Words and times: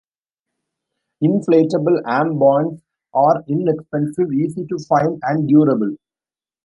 Inflatable 1.23 2.01
armbands 2.07 2.81
are 3.13 3.43
inexpensive, 3.47 4.33
easy 4.33 4.65
to 4.65 4.79
find, 4.89 5.19
and 5.21 5.47
durable. 5.47 5.95